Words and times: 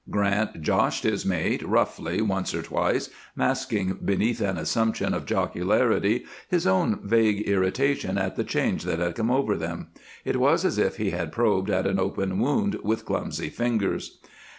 Grant 0.09 0.63
joshed 0.63 1.03
his 1.03 1.27
mate 1.27 1.61
roughly, 1.61 2.23
once 2.23 2.55
or 2.55 2.63
twice, 2.63 3.11
masking 3.35 3.99
beneath 4.03 4.41
an 4.41 4.57
assumption 4.57 5.13
of 5.13 5.27
jocularity 5.27 6.25
his 6.49 6.65
own 6.65 7.01
vague 7.03 7.41
irritation 7.41 8.17
at 8.17 8.35
the 8.35 8.43
change 8.43 8.81
that 8.85 8.97
had 8.97 9.13
come 9.13 9.29
over 9.29 9.55
them. 9.55 9.89
It 10.25 10.37
was 10.37 10.65
as 10.65 10.79
if 10.79 10.97
he 10.97 11.11
had 11.11 11.31
probed 11.31 11.69
at 11.69 11.85
an 11.85 11.99
open 11.99 12.39
wound 12.39 12.79
with 12.83 13.05
clumsy 13.05 13.49
fingers. 13.49 14.17